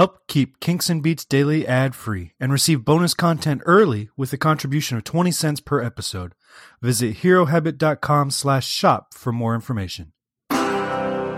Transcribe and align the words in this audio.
Help 0.00 0.24
keep 0.28 0.60
Kinks 0.60 0.88
and 0.88 1.02
Beats 1.02 1.26
Daily 1.26 1.66
ad 1.66 1.94
free 1.94 2.32
and 2.40 2.50
receive 2.50 2.86
bonus 2.86 3.12
content 3.12 3.60
early 3.66 4.08
with 4.16 4.32
a 4.32 4.38
contribution 4.38 4.96
of 4.96 5.04
20 5.04 5.30
cents 5.30 5.60
per 5.60 5.82
episode. 5.82 6.34
Visit 6.80 7.18
herohabit.com 7.18 8.30
slash 8.30 8.66
shop 8.66 9.12
for 9.12 9.30
more 9.30 9.54
information. 9.54 10.14
Hello, 10.48 11.28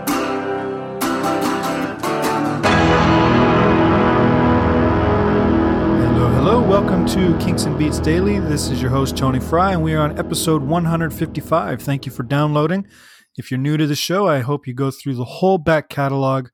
hello. 6.29 6.65
Welcome 6.65 7.05
to 7.07 7.37
Kinks 7.39 7.65
and 7.65 7.77
Beats 7.77 7.99
Daily. 7.99 8.39
This 8.39 8.69
is 8.69 8.81
your 8.81 8.91
host, 8.91 9.17
Tony 9.17 9.41
Fry, 9.41 9.73
and 9.73 9.83
we 9.83 9.93
are 9.93 10.03
on 10.03 10.17
episode 10.17 10.63
155. 10.63 11.81
Thank 11.81 12.05
you 12.05 12.13
for 12.13 12.23
downloading. 12.23 12.87
If 13.35 13.51
you're 13.51 13.57
new 13.57 13.75
to 13.75 13.85
the 13.85 13.95
show, 13.95 14.29
I 14.29 14.39
hope 14.39 14.67
you 14.67 14.73
go 14.73 14.89
through 14.89 15.15
the 15.15 15.25
whole 15.25 15.57
back 15.57 15.89
catalog 15.89 16.47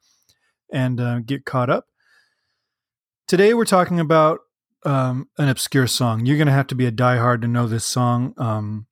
and 0.73 0.99
uh, 0.99 1.19
get 1.19 1.45
caught 1.45 1.69
up. 1.69 1.85
Today, 3.29 3.53
we're 3.53 3.63
talking 3.63 3.99
about 3.99 4.39
um, 4.83 5.29
an 5.37 5.49
obscure 5.49 5.85
song. 5.85 6.25
You're 6.25 6.37
going 6.37 6.47
to 6.47 6.51
have 6.51 6.65
to 6.65 6.73
be 6.75 6.87
a 6.87 6.91
diehard 6.91 7.43
to 7.43 7.47
know 7.47 7.67
this 7.67 7.85
song. 7.85 8.33
Um, 8.37 8.87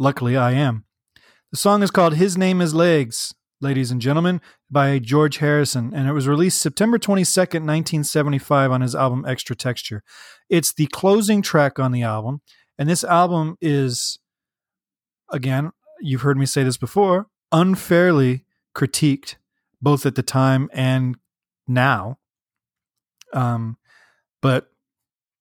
luckily, 0.00 0.36
I 0.36 0.50
am. 0.54 0.84
The 1.52 1.58
song 1.58 1.84
is 1.84 1.92
called 1.92 2.16
His 2.16 2.36
Name 2.36 2.60
is 2.60 2.74
Legs, 2.74 3.32
ladies 3.60 3.92
and 3.92 4.00
gentlemen, 4.00 4.40
by 4.68 4.98
George 4.98 5.36
Harrison, 5.36 5.94
and 5.94 6.08
it 6.08 6.12
was 6.12 6.26
released 6.26 6.60
September 6.60 6.98
22nd, 6.98 7.62
1975, 7.62 8.72
on 8.72 8.80
his 8.80 8.96
album 8.96 9.24
Extra 9.24 9.54
Texture. 9.54 10.02
It's 10.50 10.72
the 10.72 10.88
closing 10.88 11.40
track 11.40 11.78
on 11.78 11.92
the 11.92 12.02
album, 12.02 12.40
and 12.80 12.88
this 12.88 13.04
album 13.04 13.56
is, 13.60 14.18
again, 15.30 15.70
you've 16.00 16.22
heard 16.22 16.36
me 16.36 16.46
say 16.46 16.64
this 16.64 16.76
before, 16.76 17.28
unfairly 17.52 18.44
critiqued 18.74 19.36
both 19.80 20.04
at 20.04 20.16
the 20.16 20.22
time 20.24 20.68
and 20.72 21.16
now. 21.68 22.18
Um, 23.32 23.76
but 24.40 24.70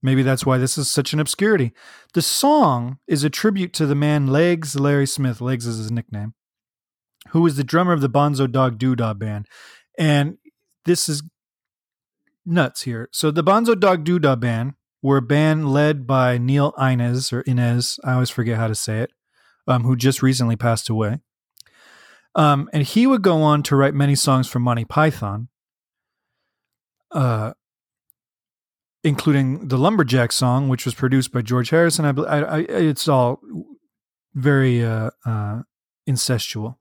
maybe 0.02 0.24
that's 0.24 0.46
why 0.46 0.58
this 0.58 0.78
is 0.78 0.90
such 0.90 1.14
an 1.14 1.20
obscurity. 1.20 1.72
The 2.14 2.22
song 2.22 3.00
is 3.08 3.24
a 3.24 3.30
tribute 3.30 3.74
to 3.74 3.86
the 3.86 3.96
man 3.96 4.28
Legs 4.28 4.80
Larry 4.80 5.08
Smith. 5.08 5.42
Legs 5.42 5.66
is 5.66 5.78
his 5.78 5.92
nickname, 5.92 6.34
who 7.30 7.42
was 7.42 7.56
the 7.56 7.64
drummer 7.64 7.94
of 7.94 8.02
the 8.02 8.10
Bonzo 8.10 8.52
Dog 8.52 8.80
Doodah 8.80 9.18
band, 9.18 9.48
and 9.98 10.38
this 10.86 11.10
is 11.10 11.24
nuts 12.46 12.84
here. 12.84 13.10
So 13.12 13.32
the 13.32 13.44
Bonzo 13.44 13.80
Dog 13.80 14.06
Doodah 14.06 14.40
band 14.40 14.74
were 15.02 15.18
a 15.18 15.22
band 15.22 15.72
led 15.72 16.08
by 16.08 16.38
Neil 16.38 16.74
Innes 16.80 17.32
or 17.32 17.42
Inez. 17.42 18.00
I 18.04 18.14
always 18.14 18.30
forget 18.30 18.58
how 18.58 18.68
to 18.68 18.76
say 18.76 19.00
it. 19.02 19.12
Um, 19.70 19.84
who 19.84 19.98
just 19.98 20.24
recently 20.24 20.56
passed 20.56 20.88
away. 20.88 21.20
Um, 22.36 22.70
and 22.72 22.84
he 22.84 23.06
would 23.06 23.22
go 23.22 23.42
on 23.42 23.64
to 23.64 23.76
write 23.76 23.94
many 23.94 24.16
songs 24.16 24.48
for 24.48 24.60
Monty 24.60 24.86
Python, 24.86 25.50
uh, 27.12 27.52
including 29.08 29.70
the 29.70 29.78
Lumberjack 29.78 30.32
song, 30.32 30.68
which 30.68 30.86
was 30.86 30.94
produced 30.94 31.32
by 31.32 31.42
George 31.42 31.70
Harrison. 31.70 32.06
I, 32.06 32.24
I, 32.24 32.40
I 32.40 32.60
it's 32.60 33.08
all 33.08 33.42
very 34.34 34.84
uh, 34.84 35.12
uh, 35.26 35.62
incestual. 36.08 36.76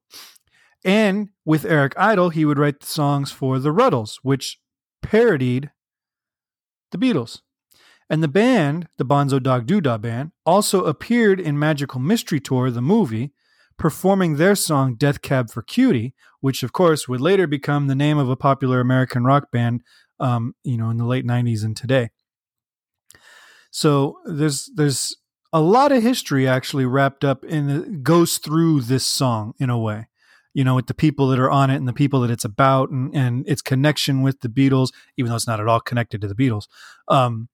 And 0.84 1.30
with 1.44 1.64
Eric 1.64 1.94
Idle, 1.96 2.30
he 2.30 2.44
would 2.44 2.58
write 2.58 2.80
the 2.80 2.86
songs 2.86 3.30
for 3.30 3.58
the 3.58 3.72
Rutles, 3.72 4.18
which 4.22 4.58
parodied 5.02 5.70
the 6.90 6.98
Beatles. 6.98 7.40
And 8.08 8.22
the 8.22 8.28
band, 8.28 8.88
the 8.98 9.04
Bonzo 9.04 9.42
Dog 9.42 9.66
Doodah 9.66 10.00
Band, 10.00 10.30
also 10.44 10.84
appeared 10.84 11.40
in 11.40 11.58
Magical 11.58 12.00
Mystery 12.00 12.38
Tour, 12.38 12.70
the 12.70 12.82
movie, 12.82 13.32
performing 13.76 14.36
their 14.36 14.54
song 14.54 14.94
Death 14.94 15.22
Cab 15.22 15.50
for 15.50 15.62
Cutie, 15.62 16.14
which 16.40 16.62
of 16.62 16.72
course 16.72 17.08
would 17.08 17.20
later 17.20 17.46
become 17.46 17.86
the 17.86 17.94
name 17.94 18.18
of 18.18 18.28
a 18.28 18.36
popular 18.36 18.80
American 18.80 19.24
rock 19.24 19.50
band, 19.50 19.82
um, 20.20 20.54
you 20.62 20.76
know, 20.76 20.90
in 20.90 20.98
the 20.98 21.04
late 21.04 21.26
90s 21.26 21.64
and 21.64 21.76
today. 21.76 22.10
So 23.76 24.20
there's 24.24 24.70
there's 24.74 25.14
a 25.52 25.60
lot 25.60 25.92
of 25.92 26.02
history 26.02 26.48
actually 26.48 26.86
wrapped 26.86 27.24
up 27.24 27.44
in 27.44 27.66
the, 27.66 27.80
goes 27.98 28.38
through 28.38 28.80
this 28.80 29.04
song 29.04 29.52
in 29.58 29.68
a 29.68 29.78
way 29.78 30.08
you 30.54 30.64
know, 30.64 30.74
with 30.74 30.86
the 30.86 30.94
people 30.94 31.28
that 31.28 31.38
are 31.38 31.50
on 31.50 31.68
it 31.68 31.76
and 31.76 31.86
the 31.86 31.92
people 31.92 32.22
that 32.22 32.30
it's 32.30 32.46
about 32.46 32.88
and, 32.88 33.14
and 33.14 33.46
its 33.46 33.60
connection 33.60 34.22
with 34.22 34.40
the 34.40 34.48
Beatles, 34.48 34.88
even 35.18 35.28
though 35.28 35.36
it's 35.36 35.46
not 35.46 35.60
at 35.60 35.68
all 35.68 35.80
connected 35.80 36.22
to 36.22 36.26
the 36.26 36.34
Beatles. 36.34 36.66
Um, 37.08 37.50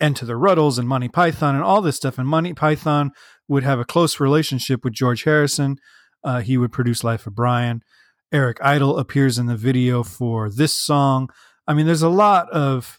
and 0.00 0.16
to 0.16 0.24
the 0.24 0.32
rutles 0.32 0.76
and 0.76 0.88
Monty 0.88 1.06
Python 1.06 1.54
and 1.54 1.62
all 1.62 1.80
this 1.80 1.94
stuff. 1.94 2.18
And 2.18 2.26
Monty 2.26 2.52
Python 2.52 3.12
would 3.46 3.62
have 3.62 3.78
a 3.78 3.84
close 3.84 4.18
relationship 4.18 4.82
with 4.82 4.94
George 4.94 5.22
Harrison. 5.22 5.76
Uh, 6.24 6.40
he 6.40 6.58
would 6.58 6.72
produce 6.72 7.04
Life 7.04 7.24
of 7.24 7.36
Brian. 7.36 7.82
Eric 8.32 8.58
Idle 8.60 8.98
appears 8.98 9.38
in 9.38 9.46
the 9.46 9.56
video 9.56 10.02
for 10.02 10.50
this 10.50 10.76
song. 10.76 11.30
I 11.68 11.74
mean, 11.74 11.86
there's 11.86 12.02
a 12.02 12.08
lot 12.08 12.50
of 12.50 12.98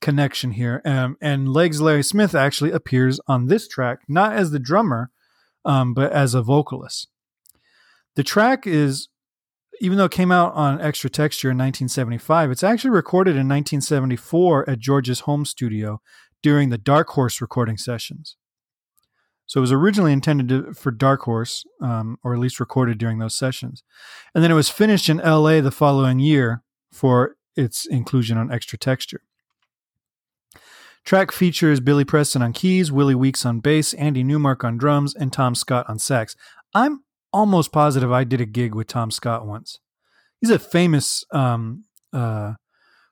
connection 0.00 0.52
here. 0.52 0.82
Um, 0.84 1.16
and 1.20 1.48
Legs 1.48 1.80
Larry 1.80 2.02
Smith 2.02 2.34
actually 2.34 2.70
appears 2.70 3.20
on 3.26 3.46
this 3.46 3.68
track, 3.68 4.00
not 4.08 4.34
as 4.34 4.50
the 4.50 4.58
drummer, 4.58 5.10
um, 5.64 5.94
but 5.94 6.12
as 6.12 6.34
a 6.34 6.42
vocalist. 6.42 7.08
The 8.16 8.22
track 8.22 8.66
is, 8.66 9.08
even 9.80 9.98
though 9.98 10.04
it 10.04 10.12
came 10.12 10.30
out 10.30 10.54
on 10.54 10.80
Extra 10.80 11.10
Texture 11.10 11.50
in 11.50 11.58
1975, 11.58 12.50
it's 12.50 12.62
actually 12.62 12.90
recorded 12.90 13.32
in 13.32 13.48
1974 13.48 14.70
at 14.70 14.78
George's 14.78 15.20
home 15.20 15.44
studio 15.44 16.00
during 16.42 16.68
the 16.68 16.78
Dark 16.78 17.08
Horse 17.08 17.40
recording 17.40 17.76
sessions. 17.76 18.36
So 19.46 19.58
it 19.58 19.62
was 19.62 19.72
originally 19.72 20.12
intended 20.12 20.48
to, 20.48 20.74
for 20.74 20.90
Dark 20.90 21.22
Horse, 21.22 21.64
um, 21.80 22.18
or 22.22 22.34
at 22.34 22.40
least 22.40 22.60
recorded 22.60 22.98
during 22.98 23.18
those 23.18 23.34
sessions. 23.34 23.82
And 24.34 24.42
then 24.42 24.50
it 24.50 24.54
was 24.54 24.70
finished 24.70 25.08
in 25.08 25.18
LA 25.18 25.60
the 25.60 25.70
following 25.70 26.18
year 26.18 26.62
for 26.92 27.36
its 27.56 27.86
inclusion 27.86 28.38
on 28.38 28.50
Extra 28.50 28.78
Texture. 28.78 29.22
Track 31.04 31.32
features 31.32 31.80
Billy 31.80 32.04
Preston 32.04 32.40
on 32.40 32.52
keys, 32.52 32.90
Willie 32.90 33.14
Weeks 33.14 33.44
on 33.44 33.60
bass, 33.60 33.92
Andy 33.94 34.22
Newmark 34.22 34.64
on 34.64 34.78
drums, 34.78 35.14
and 35.14 35.32
Tom 35.32 35.54
Scott 35.54 35.84
on 35.88 35.98
sax. 35.98 36.34
I'm 36.72 37.04
almost 37.32 37.72
positive 37.72 38.10
I 38.10 38.24
did 38.24 38.40
a 38.40 38.46
gig 38.46 38.74
with 38.74 38.86
Tom 38.86 39.10
Scott 39.10 39.46
once. 39.46 39.80
He's 40.40 40.50
a 40.50 40.58
famous 40.58 41.24
um, 41.30 41.84
uh, 42.12 42.54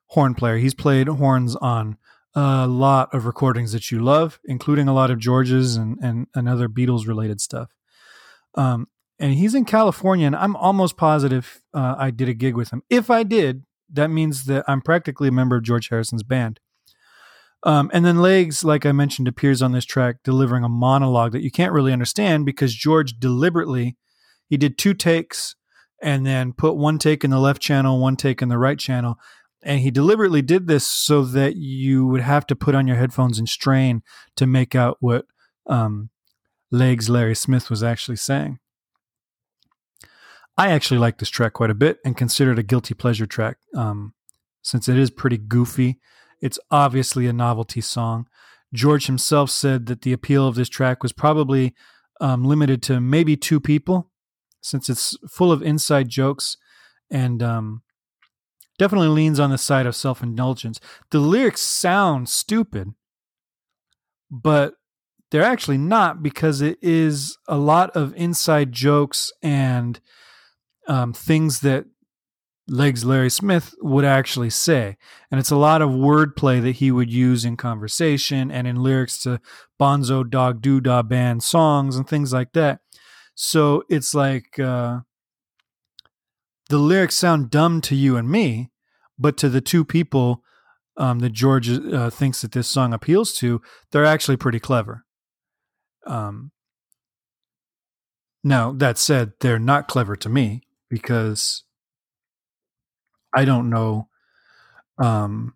horn 0.06 0.34
player. 0.34 0.56
He's 0.56 0.75
played 0.75 1.06
horns 1.08 1.54
on 1.56 1.98
a 2.34 2.66
lot 2.66 3.12
of 3.14 3.26
recordings 3.26 3.72
that 3.72 3.91
you 3.91 4.00
love, 4.00 4.41
including 4.44 4.88
a 4.88 4.94
lot 4.94 5.10
of 5.10 5.19
George's 5.19 5.76
and 5.76 5.98
and, 6.03 6.26
and 6.34 6.48
other 6.48 6.69
Beatles 6.69 7.06
related 7.06 7.41
stuff. 7.41 7.70
Um, 8.54 8.88
and 9.19 9.34
he's 9.34 9.54
in 9.54 9.66
California, 9.66 10.26
and 10.26 10.36
I'm 10.36 10.56
almost 10.56 10.97
positive 10.97 11.62
uh, 11.74 11.94
I 11.98 12.10
did 12.10 12.28
a 12.28 12.34
gig 12.34 12.56
with 12.56 12.70
him. 12.70 12.82
If 12.88 13.10
I 13.10 13.22
did, 13.22 13.64
that 13.91 14.09
means 14.09 14.47
that 14.47 14.64
I'm 14.66 14.80
practically 14.80 15.28
a 15.28 15.32
member 15.32 15.56
of 15.56 15.62
George 15.62 15.91
Harrison's 15.91 16.22
band. 16.22 16.59
Um, 17.64 17.90
and 17.92 18.04
then 18.04 18.18
Legs, 18.18 18.64
like 18.64 18.84
I 18.84 18.92
mentioned, 18.92 19.28
appears 19.28 19.62
on 19.62 19.72
this 19.72 19.84
track 19.84 20.16
delivering 20.24 20.64
a 20.64 20.68
monologue 20.68 21.32
that 21.32 21.42
you 21.42 21.50
can't 21.50 21.72
really 21.72 21.92
understand 21.92 22.44
because 22.44 22.74
George 22.74 23.18
deliberately 23.18 23.96
he 24.48 24.56
did 24.56 24.76
two 24.76 24.94
takes 24.94 25.54
and 26.02 26.26
then 26.26 26.52
put 26.52 26.76
one 26.76 26.98
take 26.98 27.22
in 27.22 27.30
the 27.30 27.38
left 27.38 27.62
channel, 27.62 28.00
one 28.00 28.16
take 28.16 28.42
in 28.42 28.48
the 28.48 28.58
right 28.58 28.78
channel, 28.78 29.16
and 29.62 29.80
he 29.80 29.90
deliberately 29.90 30.42
did 30.42 30.66
this 30.66 30.86
so 30.86 31.22
that 31.22 31.56
you 31.56 32.06
would 32.06 32.20
have 32.20 32.46
to 32.48 32.56
put 32.56 32.74
on 32.74 32.88
your 32.88 32.96
headphones 32.96 33.38
and 33.38 33.48
strain 33.48 34.02
to 34.36 34.46
make 34.46 34.74
out 34.74 34.96
what 35.00 35.26
um, 35.68 36.10
Legs 36.72 37.08
Larry 37.08 37.36
Smith 37.36 37.70
was 37.70 37.82
actually 37.82 38.16
saying. 38.16 38.58
I 40.58 40.70
actually 40.70 40.98
like 40.98 41.18
this 41.18 41.30
track 41.30 41.54
quite 41.54 41.70
a 41.70 41.74
bit 41.74 41.98
and 42.04 42.16
consider 42.16 42.52
it 42.52 42.58
a 42.58 42.62
guilty 42.64 42.94
pleasure 42.94 43.26
track 43.26 43.58
um, 43.74 44.14
since 44.62 44.88
it 44.88 44.98
is 44.98 45.10
pretty 45.10 45.38
goofy. 45.38 45.98
It's 46.42 46.58
obviously 46.70 47.26
a 47.26 47.32
novelty 47.32 47.80
song. 47.80 48.26
George 48.75 49.06
himself 49.06 49.48
said 49.50 49.86
that 49.86 50.03
the 50.03 50.12
appeal 50.12 50.47
of 50.47 50.56
this 50.56 50.69
track 50.69 51.03
was 51.03 51.12
probably 51.12 51.75
um, 52.20 52.44
limited 52.44 52.82
to 52.84 53.00
maybe 53.00 53.36
two 53.36 53.60
people, 53.60 54.10
since 54.60 54.91
it's 54.91 55.16
full 55.30 55.53
of 55.53 55.62
inside 55.62 56.08
jokes 56.08 56.56
and 57.10 57.42
um, 57.42 57.82
definitely 58.78 59.09
leans 59.09 59.39
on 59.39 59.50
the 59.50 59.59
side 59.59 59.86
of 59.86 59.94
self 59.94 60.22
indulgence. 60.22 60.80
The 61.10 61.21
lyrics 61.21 61.62
sound 61.62 62.28
stupid, 62.28 62.89
but 64.30 64.74
they're 65.30 65.42
actually 65.42 65.78
not 65.78 66.22
because 66.22 66.60
it 66.60 66.78
is 66.83 67.39
a 67.48 67.56
lot 67.56 67.91
of 67.91 68.15
inside 68.16 68.72
jokes 68.72 69.33
and 69.42 70.00
um, 70.89 71.12
things 71.12 71.60
that 71.60 71.86
Legs 72.72 73.04
Larry 73.04 73.28
Smith 73.28 73.74
would 73.83 74.04
actually 74.04 74.48
say. 74.48 74.97
And 75.30 75.39
it's 75.39 75.51
a 75.51 75.57
lot 75.57 75.83
of 75.83 75.91
wordplay 75.91 76.63
that 76.63 76.77
he 76.77 76.91
would 76.91 77.13
use 77.13 77.45
in 77.45 77.59
conversation 77.59 78.51
and 78.51 78.66
in 78.66 78.77
lyrics 78.77 79.22
to 79.24 79.41
Bonzo 79.78 80.28
Dog 80.28 80.63
Doodah 80.63 81.07
Band 81.07 81.42
songs 81.42 81.97
and 81.97 82.09
things 82.09 82.33
like 82.33 82.53
that. 82.54 82.80
So 83.34 83.84
it's 83.91 84.15
like 84.15 84.59
uh, 84.59 85.01
the 86.71 86.78
lyrics 86.78 87.15
sound 87.15 87.51
dumb 87.51 87.83
to 87.83 87.95
you 87.95 88.16
and 88.16 88.30
me, 88.30 88.71
but 89.18 89.36
to 89.36 89.51
the 89.51 89.60
two 89.60 89.84
people 89.84 90.42
um, 90.97 91.18
that 91.18 91.33
George 91.33 91.68
uh, 91.68 92.09
thinks 92.09 92.41
that 92.41 92.53
this 92.53 92.68
song 92.68 92.95
appeals 92.95 93.34
to, 93.34 93.60
they're 93.91 94.07
actually 94.07 94.39
pretty 94.39 94.60
clever. 94.60 95.04
Um, 96.07 96.53
now, 98.42 98.72
that 98.72 98.97
said, 98.97 99.33
they're 99.41 99.59
not 99.59 99.89
clever 99.89 100.16
to 100.16 100.28
me 100.30 100.63
because 100.89 101.65
I 103.34 103.44
don't 103.44 103.70
know 103.70 104.08
um, 104.98 105.54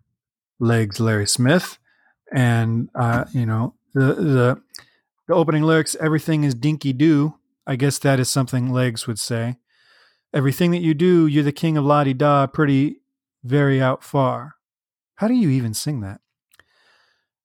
legs 0.59 0.99
Larry 0.99 1.27
Smith, 1.27 1.77
and 2.31 2.89
uh, 2.95 3.25
you 3.31 3.45
know 3.45 3.75
the 3.93 4.13
the 4.13 4.61
the 5.27 5.33
opening 5.33 5.63
lyrics. 5.63 5.95
Everything 5.99 6.43
is 6.43 6.55
dinky 6.55 6.93
do. 6.93 7.35
I 7.65 7.75
guess 7.75 7.99
that 7.99 8.19
is 8.19 8.29
something 8.29 8.71
legs 8.71 9.07
would 9.07 9.19
say. 9.19 9.57
Everything 10.33 10.71
that 10.71 10.81
you 10.81 10.93
do, 10.93 11.27
you're 11.27 11.43
the 11.43 11.51
king 11.51 11.77
of 11.77 11.85
la 11.85 12.03
di 12.03 12.13
da, 12.13 12.47
pretty 12.47 13.01
very 13.43 13.81
out 13.81 14.03
far. 14.03 14.55
How 15.15 15.27
do 15.27 15.33
you 15.33 15.49
even 15.49 15.73
sing 15.73 16.01
that? 16.01 16.21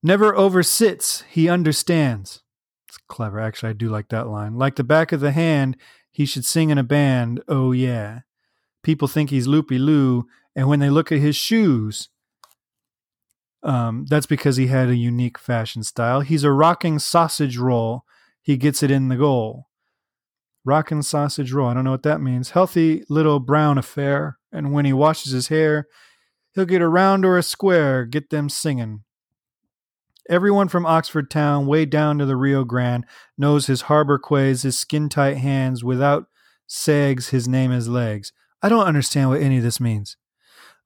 Never 0.03 0.35
oversits, 0.35 1.25
he 1.31 1.49
understands. 1.49 2.43
It's 2.89 2.99
clever. 3.09 3.39
Actually, 3.39 3.71
I 3.71 3.75
do 3.75 3.89
like 3.89 4.09
that 4.09 4.29
line. 4.29 4.59
Like 4.59 4.77
the 4.77 4.85
back 4.85 5.13
of 5.13 5.21
the 5.21 5.31
hand, 5.33 5.77
he 6.11 6.27
should 6.27 6.45
sing 6.45 6.71
in 6.71 6.79
a 6.79 6.83
band. 6.83 7.41
Oh, 7.49 7.73
yeah. 7.73 8.21
People 8.83 9.09
think 9.09 9.31
he's 9.31 9.47
loopy 9.47 9.79
loo, 9.79 10.27
and 10.57 10.69
when 10.69 10.81
they 10.81 10.91
look 10.91 11.13
at 11.13 11.19
his 11.19 11.37
shoes, 11.37 12.09
um, 13.63 14.07
that's 14.09 14.27
because 14.27 14.57
he 14.57 14.67
had 14.67 14.89
a 14.89 14.97
unique 14.97 15.39
fashion 15.39 15.83
style. 15.83 16.21
He's 16.21 16.45
a 16.45 16.51
rocking 16.51 16.99
sausage 16.99 17.57
roll. 17.57 18.05
He 18.41 18.57
gets 18.57 18.83
it 18.83 18.91
in 18.91 19.09
the 19.09 19.17
goal. 19.17 19.69
Rockin' 20.65 21.03
sausage 21.03 21.53
roll. 21.53 21.69
I 21.69 21.75
don't 21.75 21.85
know 21.85 21.91
what 21.91 22.03
that 22.05 22.21
means. 22.21 22.51
Healthy 22.51 23.05
little 23.09 23.41
brown 23.41 23.79
affair. 23.79 24.39
And 24.53 24.73
when 24.73 24.85
he 24.85 24.93
washes 24.93 25.33
his 25.33 25.49
hair, 25.49 25.87
he'll 26.55 26.65
get 26.65 26.83
a 26.83 26.89
round 26.89 27.25
or 27.25 27.37
a 27.37 27.43
square. 27.43 28.05
Get 28.05 28.31
them 28.31 28.49
singing. 28.49 29.03
Everyone 30.29 30.69
from 30.69 30.87
Oxford 30.87 31.31
town, 31.31 31.67
way 31.67 31.85
down 31.85 32.19
to 32.19 32.27
the 32.27 32.37
Rio 32.37 32.63
Grande, 32.63 33.07
knows 33.37 33.67
his 33.67 33.83
harbor 33.83 34.19
quays, 34.19 34.63
his 34.63 34.79
skin 34.79 35.09
tight 35.09 35.39
hands. 35.39 35.83
Without 35.83 36.27
sags, 36.69 37.31
his 37.31 37.49
name 37.49 37.73
is 37.73 37.89
legs. 37.89 38.33
I 38.63 38.69
don't 38.69 38.87
understand 38.87 39.29
what 39.29 39.43
any 39.43 39.59
of 39.59 39.63
this 39.63 39.81
means. 39.81 40.17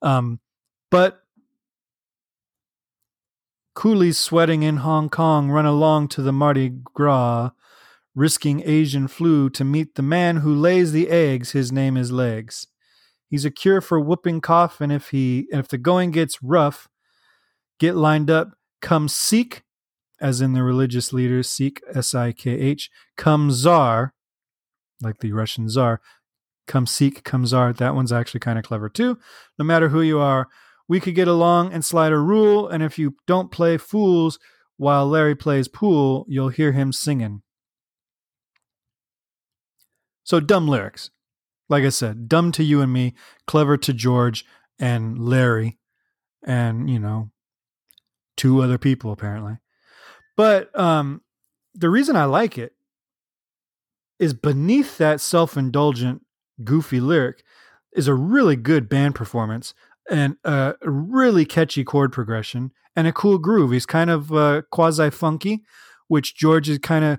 Um, 0.03 0.41
but 0.91 1.23
coolies 3.75 4.19
sweating 4.19 4.63
in 4.63 4.79
Hong 4.79 5.09
Kong 5.09 5.51
run 5.51 5.67
along 5.67 6.09
to 6.09 6.23
the 6.23 6.33
Mardi 6.33 6.71
Gras 6.71 7.51
risking 8.15 8.63
Asian 8.65 9.07
flu 9.07 9.51
to 9.51 9.63
meet 9.63 9.95
the 9.95 10.03
man 10.03 10.39
who 10.39 10.55
lays 10.55 10.93
the 10.93 11.11
eggs. 11.11 11.53
His 11.53 11.71
name 11.71 11.97
is 11.97 12.11
Legs. 12.11 12.67
He's 13.29 13.45
a 13.45 13.51
cure 13.51 13.81
for 13.81 14.01
whooping 14.01 14.41
cough, 14.41 14.81
and 14.81 14.91
if 14.93 15.11
he 15.11 15.47
and 15.53 15.61
if 15.61 15.69
the 15.69 15.79
going 15.79 16.13
gets 16.13 16.43
rough, 16.43 16.89
get 17.79 17.95
lined 17.95 18.31
up. 18.31 18.53
Come 18.81 19.09
Sikh, 19.09 19.65
as 20.21 20.41
in 20.41 20.53
the 20.53 20.63
religious 20.63 21.13
leaders, 21.13 21.49
Sikh 21.49 21.83
S 21.93 22.15
I 22.15 22.33
K 22.33 22.53
H. 22.53 22.91
Come 23.17 23.51
czar, 23.51 24.15
like 25.03 25.19
the 25.19 25.33
Russian 25.33 25.69
Tsar. 25.69 26.01
Come 26.67 26.87
Sikh, 26.87 27.25
come 27.25 27.47
Tsar. 27.47 27.73
That 27.73 27.95
one's 27.95 28.13
actually 28.13 28.41
kind 28.41 28.59
of 28.59 28.65
clever 28.65 28.89
too. 28.89 29.19
No 29.59 29.65
matter 29.65 29.89
who 29.89 30.03
you 30.03 30.19
are, 30.19 30.49
we 30.89 31.01
could 31.01 31.15
get 31.15 31.29
along 31.29 31.73
and 31.73 31.85
slide 31.85 32.13
a 32.13 32.19
rule. 32.19 32.69
And 32.69 32.83
if 32.83 32.99
you 32.99 33.17
don't 33.27 33.51
play 33.51 33.77
fools 33.77 34.39
while 34.77 35.07
Larry 35.07 35.35
plays 35.35 35.69
pool, 35.69 36.27
you'll 36.29 36.49
hear 36.49 36.73
him 36.73 36.93
singing. 36.93 37.43
So 40.25 40.41
dumb 40.41 40.67
lyrics. 40.67 41.11
Like 41.69 41.85
I 41.85 41.89
said, 41.89 42.29
dumb 42.29 42.53
to 42.53 42.63
you 42.63 42.81
and 42.81 42.93
me, 42.93 43.15
clever 43.47 43.77
to 43.77 43.93
George 43.93 44.45
and 44.79 45.19
Larry, 45.19 45.79
and 46.45 46.91
you 46.91 46.99
know, 46.99 47.31
two 48.37 48.61
other 48.63 48.79
people 48.79 49.13
apparently. 49.13 49.59
But 50.37 50.77
um, 50.79 51.23
the 51.75 51.91
reason 51.91 52.17
I 52.17 52.25
like 52.25 52.59
it 52.59 52.73
is 54.19 54.35
beneath 54.35 54.99
that 54.99 55.21
self-indulgent, 55.21 56.26
goofy 56.65 57.01
lyric 57.01 57.43
is 57.93 58.09
a 58.09 58.15
really 58.15 58.57
good 58.57 58.89
band 58.89 59.15
performance 59.15 59.75
and 60.11 60.37
a 60.45 60.75
really 60.83 61.45
catchy 61.45 61.85
chord 61.85 62.13
progression 62.13 62.73
and 62.95 63.07
a 63.07 63.13
cool 63.13 63.39
groove. 63.39 63.73
He's 63.73 63.87
kind 63.87 64.11
of 64.11 64.33
uh, 64.33 64.63
quasi 64.71 65.11
funky, 65.11 65.63
which 66.09 66.37
George 66.37 66.69
is 66.69 66.79
kind 66.79 67.05
of 67.05 67.19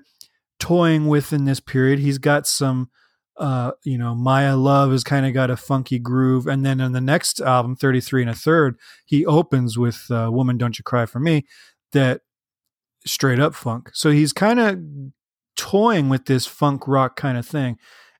toying 0.58 1.06
with 1.06 1.32
in 1.32 1.44
this 1.44 1.60
period. 1.60 1.98
He's 1.98 2.18
got 2.18 2.46
some, 2.46 2.90
uh, 3.36 3.72
you 3.84 3.98
know, 3.98 4.14
Maya 4.14 4.56
Love 4.56 4.90
has 4.90 5.04
kind 5.04 5.26
of 5.26 5.34
got 5.34 5.50
a 5.50 5.56
funky 5.56 5.98
groove. 5.98 6.46
And 6.46 6.64
then 6.64 6.80
in 6.80 6.92
the 6.92 7.00
next 7.00 7.40
album, 7.40 7.76
33 7.76 8.22
and 8.22 8.30
a 8.30 8.34
third, 8.34 8.76
he 9.04 9.24
opens 9.26 9.78
with 9.78 10.06
uh, 10.10 10.30
Woman 10.32 10.58
Don't 10.58 10.78
You 10.78 10.82
Cry 10.82 11.06
for 11.06 11.20
Me, 11.20 11.46
that 11.92 12.22
straight 13.06 13.38
up 13.38 13.54
funk. 13.54 13.90
So 13.92 14.10
he's 14.10 14.32
kind 14.32 14.58
of 14.60 14.78
toying 15.56 16.08
with 16.08 16.26
this 16.26 16.46
funk 16.46 16.88
rock 16.88 17.16
kind 17.16 17.38
of 17.38 17.46
thing. 17.46 17.76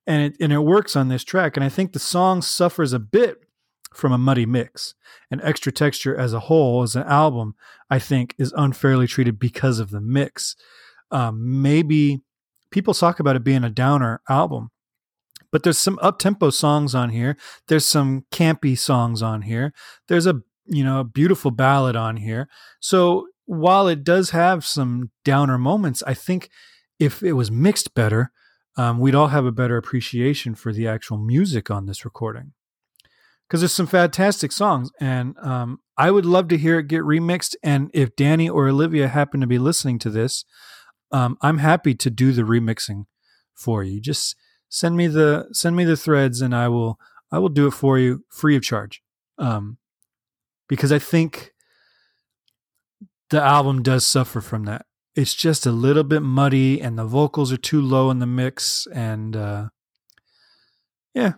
And 0.08 0.22
it, 0.22 0.36
and 0.40 0.52
it 0.52 0.60
works 0.60 0.96
on 0.96 1.08
this 1.08 1.22
track. 1.22 1.56
And 1.56 1.62
I 1.62 1.68
think 1.68 1.92
the 1.92 2.00
song 2.00 2.42
suffers 2.42 2.92
a 2.92 2.98
bit 2.98 3.44
from 3.92 4.12
a 4.12 4.18
muddy 4.18 4.46
mix. 4.46 4.94
And 5.30 5.40
extra 5.42 5.70
texture 5.70 6.16
as 6.16 6.32
a 6.32 6.40
whole, 6.40 6.82
as 6.82 6.96
an 6.96 7.04
album, 7.04 7.54
I 7.90 7.98
think 7.98 8.34
is 8.38 8.52
unfairly 8.56 9.06
treated 9.06 9.38
because 9.38 9.78
of 9.78 9.90
the 9.90 10.00
mix. 10.00 10.56
Um, 11.10 11.62
maybe 11.62 12.22
people 12.70 12.94
talk 12.94 13.20
about 13.20 13.36
it 13.36 13.44
being 13.44 13.64
a 13.64 13.70
downer 13.70 14.20
album, 14.28 14.70
but 15.50 15.62
there's 15.62 15.78
some 15.78 15.98
up 16.02 16.18
tempo 16.18 16.50
songs 16.50 16.94
on 16.94 17.10
here. 17.10 17.36
There's 17.68 17.86
some 17.86 18.24
campy 18.30 18.76
songs 18.78 19.22
on 19.22 19.42
here. 19.42 19.72
There's 20.08 20.26
a 20.26 20.42
you 20.66 20.84
know 20.84 21.00
a 21.00 21.04
beautiful 21.04 21.50
ballad 21.50 21.96
on 21.96 22.18
here. 22.18 22.48
So 22.80 23.28
while 23.46 23.88
it 23.88 24.04
does 24.04 24.30
have 24.30 24.66
some 24.66 25.10
downer 25.24 25.56
moments, 25.56 26.02
I 26.06 26.14
think 26.14 26.50
if 26.98 27.22
it 27.22 27.32
was 27.32 27.50
mixed 27.50 27.94
better, 27.94 28.30
um, 28.78 29.00
we'd 29.00 29.14
all 29.14 29.28
have 29.28 29.44
a 29.44 29.52
better 29.52 29.76
appreciation 29.76 30.54
for 30.54 30.72
the 30.72 30.86
actual 30.86 31.18
music 31.18 31.70
on 31.70 31.86
this 31.86 32.04
recording. 32.04 32.52
Because 33.46 33.60
there's 33.60 33.72
some 33.72 33.86
fantastic 33.86 34.52
songs, 34.52 34.90
and 35.00 35.34
um, 35.38 35.80
I 35.96 36.10
would 36.10 36.26
love 36.26 36.48
to 36.48 36.58
hear 36.58 36.78
it 36.78 36.86
get 36.86 37.00
remixed. 37.00 37.56
And 37.62 37.90
if 37.94 38.14
Dhani 38.14 38.50
or 38.52 38.68
Olivia 38.68 39.08
happen 39.08 39.40
to 39.40 39.46
be 39.46 39.58
listening 39.58 39.98
to 40.00 40.10
this, 40.10 40.44
um, 41.12 41.38
I'm 41.40 41.58
happy 41.58 41.94
to 41.94 42.10
do 42.10 42.32
the 42.32 42.42
remixing 42.42 43.06
for 43.54 43.82
you. 43.82 44.00
Just 44.00 44.36
send 44.68 44.98
me 44.98 45.06
the 45.06 45.48
send 45.52 45.76
me 45.76 45.84
the 45.84 45.96
threads, 45.96 46.42
and 46.42 46.54
I 46.54 46.68
will 46.68 47.00
I 47.32 47.38
will 47.38 47.48
do 47.48 47.66
it 47.66 47.72
for 47.72 47.98
you 47.98 48.24
free 48.28 48.54
of 48.54 48.62
charge. 48.62 49.02
Um, 49.38 49.78
because 50.68 50.92
I 50.92 50.98
think 50.98 51.54
the 53.30 53.42
album 53.42 53.82
does 53.82 54.06
suffer 54.06 54.42
from 54.42 54.64
that. 54.64 54.84
It's 55.18 55.34
just 55.34 55.66
a 55.66 55.72
little 55.72 56.04
bit 56.04 56.22
muddy, 56.22 56.80
and 56.80 56.96
the 56.96 57.04
vocals 57.04 57.50
are 57.50 57.56
too 57.56 57.80
low 57.80 58.08
in 58.08 58.20
the 58.20 58.26
mix, 58.26 58.86
and 58.94 59.34
uh, 59.34 59.68
yeah. 61.12 61.32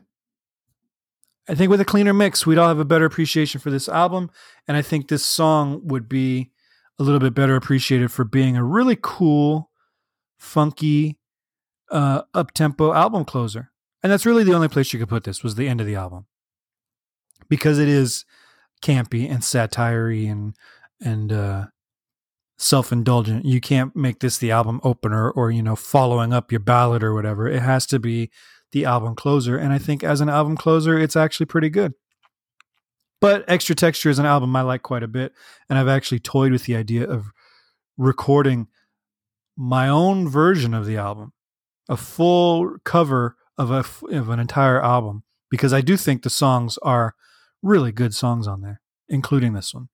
I 1.48 1.54
think 1.54 1.70
with 1.70 1.80
a 1.80 1.86
cleaner 1.86 2.12
mix, 2.12 2.46
we'd 2.46 2.58
all 2.58 2.68
have 2.68 2.78
a 2.78 2.84
better 2.84 3.06
appreciation 3.06 3.58
for 3.58 3.70
this 3.70 3.88
album, 3.88 4.30
and 4.68 4.76
I 4.76 4.82
think 4.82 5.08
this 5.08 5.24
song 5.24 5.80
would 5.84 6.10
be 6.10 6.50
a 6.98 7.02
little 7.02 7.20
bit 7.20 7.32
better 7.32 7.56
appreciated 7.56 8.12
for 8.12 8.24
being 8.26 8.54
a 8.54 8.62
really 8.62 8.98
cool, 9.00 9.70
funky, 10.36 11.18
uh, 11.90 12.20
up 12.34 12.52
tempo 12.52 12.92
album 12.92 13.24
closer. 13.24 13.72
And 14.02 14.12
that's 14.12 14.26
really 14.26 14.44
the 14.44 14.54
only 14.54 14.68
place 14.68 14.92
you 14.92 14.98
could 14.98 15.08
put 15.08 15.24
this 15.24 15.42
was 15.42 15.54
the 15.54 15.68
end 15.68 15.80
of 15.80 15.86
the 15.86 15.96
album, 15.96 16.26
because 17.48 17.78
it 17.78 17.88
is 17.88 18.26
campy 18.82 19.26
and 19.30 19.42
satire 19.42 20.10
and 20.10 20.54
and 21.00 21.32
uh, 21.32 21.66
self 22.60 22.92
indulgent. 22.92 23.46
You 23.46 23.60
can't 23.60 23.96
make 23.96 24.20
this 24.20 24.36
the 24.36 24.50
album 24.50 24.80
opener 24.84 25.30
or 25.30 25.50
you 25.50 25.62
know 25.62 25.74
following 25.74 26.32
up 26.32 26.52
your 26.52 26.60
ballad 26.60 27.02
or 27.02 27.14
whatever. 27.14 27.48
It 27.48 27.62
has 27.62 27.86
to 27.86 27.98
be 27.98 28.30
the 28.72 28.84
album 28.84 29.16
closer. 29.16 29.56
And 29.56 29.72
I 29.72 29.78
think 29.78 30.04
as 30.04 30.20
an 30.20 30.28
album 30.28 30.56
closer, 30.56 30.98
it's 30.98 31.16
actually 31.16 31.46
pretty 31.46 31.70
good. 31.70 31.94
But 33.20 33.44
Extra 33.48 33.74
Texture 33.74 34.10
is 34.10 34.18
an 34.18 34.26
album 34.26 34.54
I 34.54 34.62
like 34.62 34.82
quite 34.82 35.02
a 35.02 35.08
bit. 35.08 35.32
And 35.68 35.78
I've 35.78 35.88
actually 35.88 36.20
toyed 36.20 36.52
with 36.52 36.64
the 36.64 36.76
idea 36.76 37.08
of 37.08 37.32
recording 37.96 38.68
my 39.56 39.88
own 39.88 40.28
version 40.28 40.72
of 40.72 40.86
the 40.86 40.96
album, 40.96 41.32
a 41.88 41.96
full 41.96 42.76
cover 42.84 43.36
of, 43.58 43.70
a, 43.70 43.84
of 44.14 44.28
an 44.28 44.38
entire 44.38 44.82
album, 44.82 45.24
because 45.50 45.72
I 45.72 45.80
do 45.80 45.96
think 45.96 46.22
the 46.22 46.30
songs 46.30 46.78
are 46.78 47.14
really 47.62 47.92
good 47.92 48.14
songs 48.14 48.46
on 48.46 48.62
there, 48.62 48.80
including 49.08 49.52
this 49.52 49.74
one. 49.74 49.88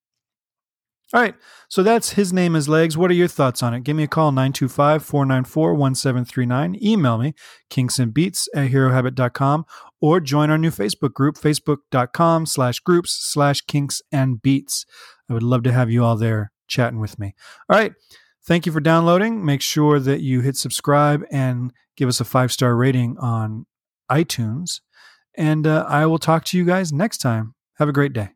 All 1.15 1.21
right. 1.21 1.35
So 1.69 1.83
that's 1.83 2.13
His 2.13 2.33
Name 2.33 2.57
is 2.57 2.69
Legs. 2.69 2.97
What 2.97 3.11
are 3.11 3.15
your 3.15 3.29
thoughts 3.29 3.63
on 3.63 3.75
it? 3.75 3.85
Give 3.85 3.95
me 3.95 4.03
a 4.03 4.09
call, 4.09 4.33
925 4.33 5.05
494 5.05 5.75
1739. 5.75 6.79
Email 6.83 7.19
me, 7.19 7.35
kingsandbeats 7.71 8.49
at 8.55 8.71
herohabit.com, 8.71 9.67
or 10.01 10.21
join 10.21 10.51
our 10.51 10.59
new 10.59 10.71
Facebook 10.71 11.13
group, 11.13 11.37
facebook.com 11.37 12.47
slash 12.47 12.81
groups 12.81 13.17
slash 13.21 13.61
kinks 13.63 14.03
and 14.11 14.43
beats. 14.43 14.85
I 15.31 15.35
would 15.35 15.45
love 15.45 15.63
to 15.65 15.73
have 15.73 15.91
you 15.91 16.03
all 16.05 16.17
there 16.17 16.51
chatting 16.67 16.99
with 16.99 17.19
me. 17.19 17.35
All 17.69 17.79
right. 17.79 17.93
Thank 18.45 18.67
you 18.67 18.73
for 18.73 18.81
downloading. 18.81 19.45
Make 19.45 19.61
sure 19.61 19.99
that 19.99 20.21
you 20.21 20.41
hit 20.41 20.57
subscribe 20.57 21.25
and 21.31 21.73
give 21.97 22.09
us 22.09 22.21
a 22.21 22.25
five 22.25 22.53
star 22.53 22.77
rating 22.77 23.17
on 23.19 23.67
iTunes. 24.11 24.81
And 25.35 25.67
uh, 25.67 25.85
I 25.89 26.07
will 26.07 26.19
talk 26.19 26.45
to 26.47 26.59
you 26.59 26.65
guys 26.65 26.93
next 26.93 27.19
time. 27.19 27.55
Have 27.75 27.89
a 27.89 27.93
great 27.93 28.13
day. 28.13 28.36